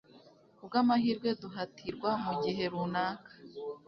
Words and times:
Kubwamahirwe 0.57 1.29
duhatirwa 1.41 2.09
mugihe 2.23 2.63
runaka 2.71 3.31